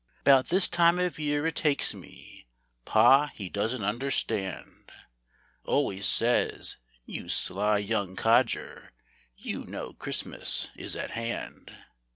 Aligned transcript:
'Bout 0.23 0.47
this 0.47 0.67
time 0.67 0.97
of 0.97 1.19
year 1.19 1.45
it 1.45 1.55
takes 1.55 1.93
me 1.93 2.47
Pa, 2.85 3.27
he 3.35 3.49
doesn't 3.49 3.83
understand, 3.83 4.91
Always 5.63 6.07
says: 6.07 6.77
"You 7.05 7.29
sly 7.29 7.77
young 7.77 8.15
codger, 8.15 8.93
You 9.37 9.63
know 9.65 9.93
Christmas 9.93 10.69
is 10.75 10.95
at 10.95 11.11
hand." 11.11 11.71